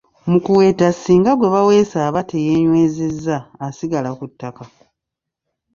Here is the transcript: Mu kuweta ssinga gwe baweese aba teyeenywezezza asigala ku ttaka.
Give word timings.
Mu 0.29 0.37
kuweta 0.45 0.87
ssinga 0.95 1.31
gwe 1.35 1.47
baweese 1.53 1.97
aba 2.07 2.21
teyeenywezezza 2.29 3.37
asigala 3.65 4.09
ku 4.17 4.25
ttaka. 4.31 4.63